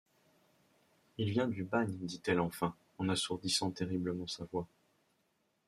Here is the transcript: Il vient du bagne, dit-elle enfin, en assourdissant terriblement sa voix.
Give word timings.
Il 1.19 1.29
vient 1.29 1.47
du 1.47 1.63
bagne, 1.63 1.95
dit-elle 2.01 2.39
enfin, 2.39 2.73
en 2.97 3.07
assourdissant 3.07 3.69
terriblement 3.69 4.25
sa 4.25 4.45
voix. 4.45 4.67